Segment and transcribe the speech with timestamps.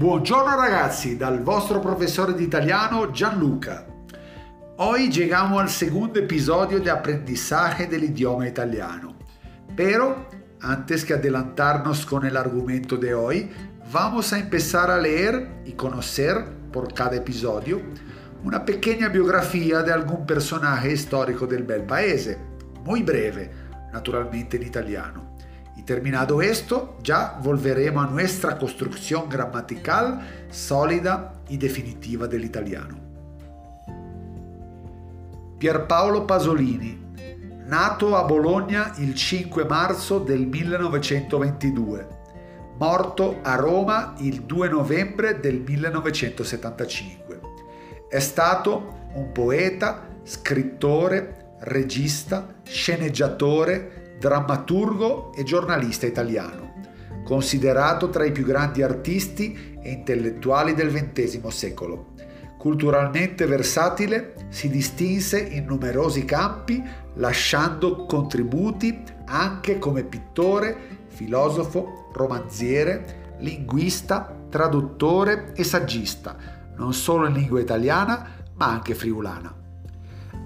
[0.00, 3.84] Buongiorno ragazzi, dal vostro professore di italiano Gianluca.
[4.76, 9.14] Hoy llegamos al segundo episodio de aprendizaje del idioma italiano.
[9.76, 10.26] Pero,
[10.62, 13.50] antes que adelantarnos con el argumento de hoy,
[13.92, 17.82] vamos a empezar a leer y conocer por cada episodio
[18.42, 22.38] una pequeña biografía de algún personaje histórico del bel paese,
[22.86, 23.50] muy breve,
[23.92, 25.29] naturalmente en italiano.
[25.90, 32.96] Terminado esto, ya volveremos a nuestra construcción gramatical sólida y definitiva del italiano.
[35.58, 36.96] Pierpaolo Pasolini,
[37.66, 42.08] nato a Bologna il 5 marzo del 1922,
[42.78, 47.40] morto a Roma il 2 novembre del 1975.
[48.08, 56.74] È stato un poeta, scrittore, regista, sceneggiatore, drammaturgo e giornalista italiano,
[57.24, 62.08] considerato tra i più grandi artisti e intellettuali del XX secolo.
[62.58, 66.82] Culturalmente versatile, si distinse in numerosi campi,
[67.14, 76.36] lasciando contributi anche come pittore, filosofo, romanziere, linguista, traduttore e saggista,
[76.76, 79.59] non solo in lingua italiana, ma anche friulana.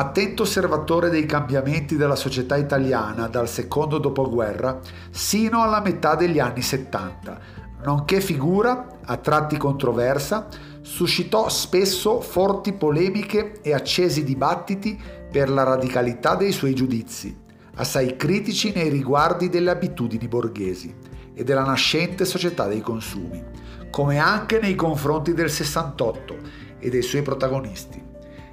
[0.00, 6.62] Attento osservatore dei cambiamenti della società italiana dal secondo dopoguerra sino alla metà degli anni
[6.62, 7.38] 70,
[7.84, 10.48] nonché figura, a tratti controversa,
[10.80, 14.98] suscitò spesso forti polemiche e accesi dibattiti
[15.30, 17.38] per la radicalità dei suoi giudizi,
[17.74, 20.94] assai critici nei riguardi delle abitudini borghesi
[21.34, 23.44] e della nascente società dei consumi
[23.90, 26.36] come anche nei confronti del 68
[26.78, 28.09] e dei suoi protagonisti.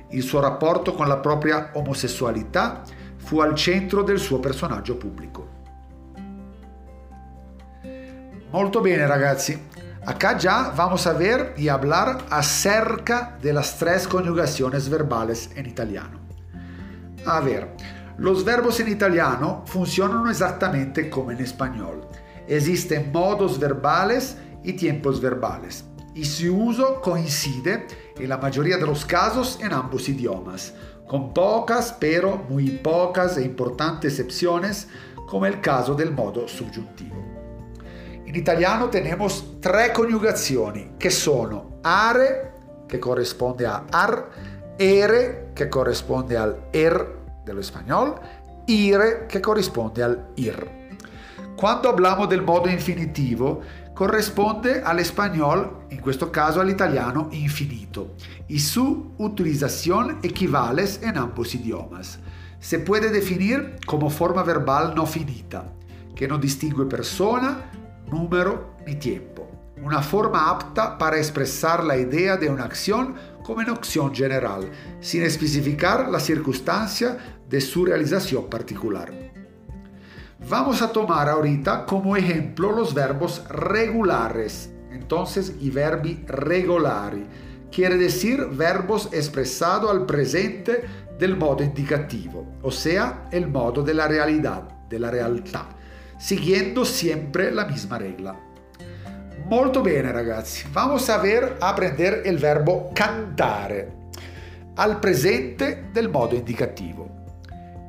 [0.10, 2.82] Il suo rapporto con la propria omosessualità
[3.18, 5.56] fu al centro del suo personaggio pubblico.
[8.52, 9.62] Molto bene ragazzi,
[10.06, 16.20] acá ya vamos a ver y hablar acerca de las tres conjugaciones verbales en italiano.
[17.26, 17.76] A ver,
[18.18, 22.08] los verbos en italiano funcionan exactamente como en español.
[22.48, 25.84] Existen modos verbales y tiempos verbales,
[26.18, 27.86] y su uso coincide
[28.18, 30.74] en la mayoría de los casos en ambos idiomas,
[31.06, 34.88] con pocas pero muy pocas e importantes excepciones,
[35.28, 37.16] como el caso del modo subjuntivo.
[38.26, 42.54] In italiano tenemos tre coniugazioni che sono are,
[42.88, 44.30] che corrisponde a ar,
[44.76, 48.20] ere, che corrisponde al er dello spagnolo,
[48.66, 50.76] ire, che corrisponde al ir.
[51.56, 53.62] Quando hablamos del modo infinitivo,
[53.98, 58.14] corresponde al español, en questo caso al italiano infinito,
[58.48, 62.20] y su utilización equivale en ambos idiomas.
[62.60, 65.74] Se puede definir como forma verbal no finita,
[66.16, 67.72] que no distingue persona,
[68.12, 69.50] número ni tiempo.
[69.82, 74.70] Una forma apta para expresar la idea de una acción como una acción general,
[75.00, 77.18] sin especificar la circunstancia
[77.50, 79.37] de su realización particular.
[80.40, 84.72] Vamos a tomar ahorita como ejemplo los verbos regulares.
[84.92, 87.26] Entonces, y verbi regolari.
[87.72, 90.86] Quiere decir verbos expresados al presente
[91.18, 95.66] del modo indicativo, o sea, el modo de la realidad, de la realtà,
[96.18, 98.36] siguiendo siempre la misma regla.
[99.50, 103.92] Molto bene ragazzi, vamos a ver aprender el verbo cantare
[104.76, 107.10] al presente del modo indicativo.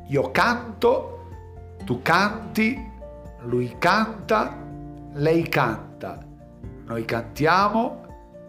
[0.08, 1.17] Io canto
[1.88, 2.76] tu canti,
[3.44, 4.54] lui canta,
[5.14, 6.18] lei canta,
[6.84, 8.04] noi cantiamo,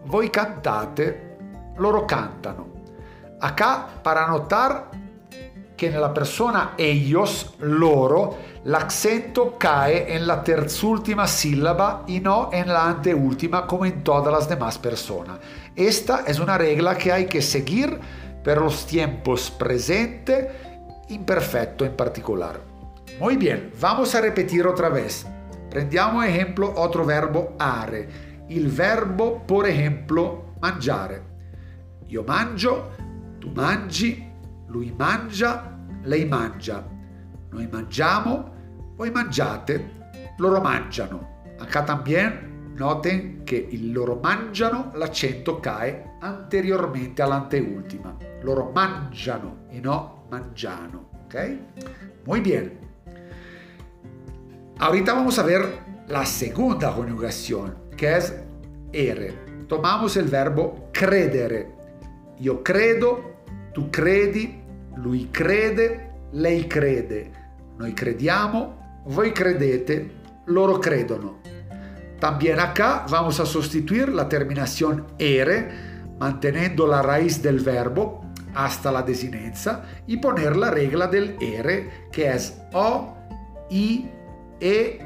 [0.08, 1.38] voi cantate,
[1.78, 2.68] loro cantano.
[3.40, 4.90] Acá para notar
[5.74, 12.88] que nella persona ellos, loro, l'accento cae en la terzultima sílaba y no en la
[12.88, 15.40] anteúltima como en todas las demás personas.
[15.74, 17.98] Esta es una regla que hay que seguir
[18.44, 22.69] per los tiempos presente, imperfecto en particular.
[23.20, 25.28] Muy bien, vamos a repetir otra vez.
[25.70, 28.08] Prendiamo ejemplo otro verbo are.
[28.48, 31.22] Il verbo, por ejemplo, mangiare.
[32.08, 32.92] Io mangio,
[33.40, 34.26] tu mangi,
[34.68, 36.88] lui mangia, lei mangia.
[37.52, 38.54] Noi mangiamo,
[38.96, 41.42] voi mangiate, loro mangiano.
[41.60, 48.16] Acá también noten che il loro mangiano l'accento cae anteriormente all'anteultima.
[48.44, 51.10] Loro mangiano e no mangiano.
[51.26, 51.58] Ok?
[52.24, 52.89] Muy bien.
[54.82, 58.34] Ahorita vamos a ver la segunda conjugación, que es
[58.94, 59.34] ere.
[59.68, 61.68] Tomamos el verbo credere.
[62.40, 63.42] Io credo,
[63.74, 64.62] tu credi,
[64.96, 67.30] lui crede, lei crede.
[67.78, 70.12] Noi crediamo, voi credete,
[70.46, 71.40] loro credono.
[72.22, 75.70] También acá vamos a sustituir la terminación ere,
[76.20, 78.24] manteniendo la raíz del verbo
[78.54, 83.14] hasta la desinenza y poner la regla del ere que es o,
[83.70, 84.10] i,
[84.60, 85.00] e,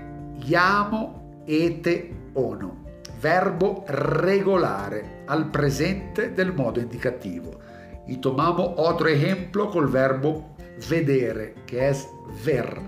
[0.46, 2.82] llamo, ete, ono.
[3.20, 7.62] Verbo regolare al presente del modo indicativo.
[8.06, 10.56] Y tomamos otro ejemplo col verbo
[10.90, 11.96] vedere, che è
[12.44, 12.82] ver.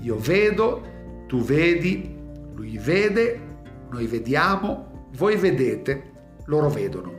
[0.00, 0.82] Io vedo,
[1.26, 2.16] tu vedi,
[2.54, 3.38] lui vede,
[3.90, 6.12] noi vediamo, voi vedete,
[6.46, 7.12] loro vedono.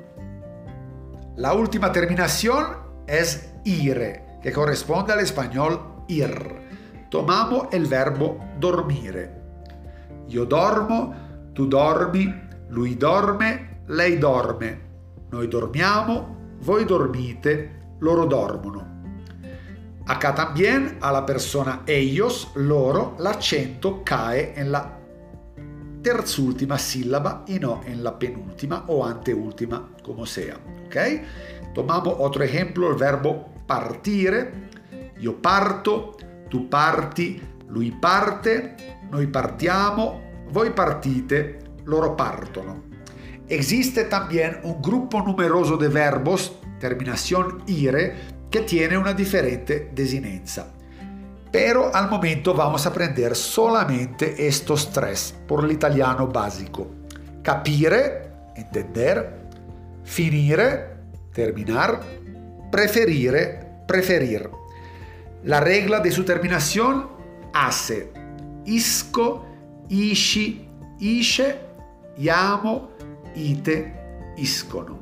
[1.35, 2.77] La última terminación
[3.07, 6.60] es ire, que corresponde al español ir.
[7.11, 9.41] Tomamos el verbo dormire.
[10.29, 11.13] Io dormo,
[11.51, 12.33] tu dormi,
[12.69, 14.79] lui dorme, lei dorme.
[15.31, 19.01] Noi dormiamo, voi dormite, loro dormono.
[20.05, 24.97] Acá también a la persona ellos, loro, l'accento cae en la
[26.01, 30.55] terzultima sílaba y no en la penúltima o anteúltima, como sea.
[30.85, 30.95] ¿Ok?
[31.73, 34.69] Tomamos otro ejemplo, el verbo partire.
[35.19, 36.15] Io parto,
[36.51, 38.75] tu parti, lui parte,
[39.09, 42.83] noi partiamo, voi partite, loro partono.
[43.47, 48.15] Existe también un grupo numeroso de verbos, terminación ire,
[48.49, 50.73] que tiene una diferente desinenza.
[51.49, 56.87] Pero al momento vamos a aprender solamente estos tres por el italiano básico.
[57.41, 59.47] Capire, entender,
[60.03, 60.97] finire,
[61.33, 62.01] terminar,
[62.69, 64.60] preferire, preferir.
[65.43, 67.07] La regla de su terminación
[67.53, 68.11] hace
[68.65, 69.47] isco,
[69.89, 70.67] ishi,
[70.99, 71.59] isce,
[72.17, 72.91] llamo,
[73.35, 74.99] ite, iscono.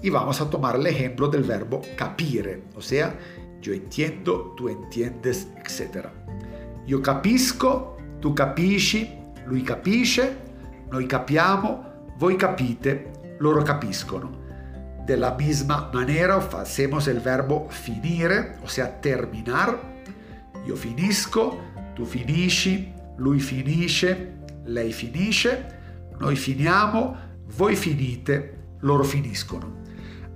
[0.00, 3.18] Y vamos a tomar el ejemplo del verbo capire, o sea,
[3.60, 6.06] yo entiendo, tu entiendes, etc.
[6.86, 9.10] Io capisco, tu capisci,
[9.46, 10.36] lui capisce,
[10.90, 14.43] noi capiamo, voi capite, loro capiscono.
[15.04, 19.78] De la misma manera hacemos el verbo finire, o sea, terminar.
[20.66, 21.60] Io finisco,
[21.94, 24.32] tu finisci, lui finisce,
[24.64, 25.66] lei finisce,
[26.18, 27.16] noi finiamo,
[27.56, 29.82] voi finite, loro finiscono.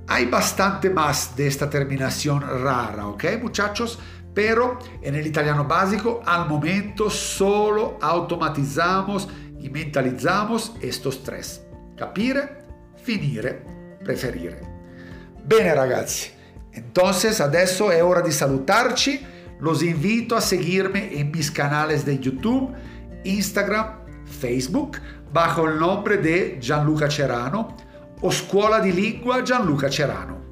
[0.09, 3.99] Hay bastante más de esta terminación rara, ¿ok muchachos?
[4.35, 9.29] Pero en el italiano básico al momento solo automatizamos
[9.59, 11.65] y mentalizamos estos tres.
[11.97, 12.65] Capire,
[13.03, 14.77] finire, preferire.
[15.43, 16.31] Bene ragazzi,
[16.71, 19.37] entonces adesso è ora di salutarci.
[19.61, 22.73] Los invito a seguirme en mis canales de YouTube,
[23.23, 25.01] Instagram, Facebook,
[25.31, 27.75] bajo el nombre de Gianluca Cerano
[28.21, 30.47] o Scuola di Lingua Gianluca Cerano.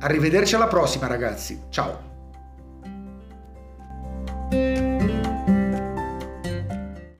[0.00, 2.11] Arrivederci alla prossima ragazzi, ciao!